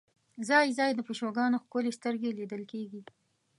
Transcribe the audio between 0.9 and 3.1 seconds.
د پیشوګانو ښکلې سترګې لیدل کېږي.